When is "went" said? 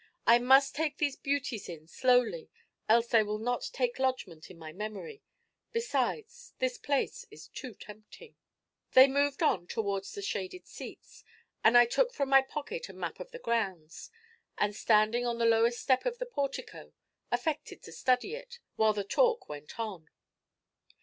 19.47-19.79